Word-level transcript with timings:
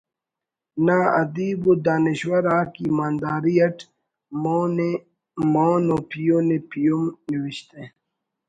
نا 0.85 0.97
ادیب 1.21 1.59
و 1.69 1.73
دانشور 1.85 2.43
آک 2.59 2.71
ایمانداری 2.83 3.55
اٹ 3.67 3.77
مؤن 4.41 4.75
ءِ 4.89 4.91
مؤن 5.53 5.85
و 5.93 5.97
پیہن 6.09 6.47
ءِ 6.57 6.59
پیہن 6.69 7.01
نوشتہ 7.31 7.79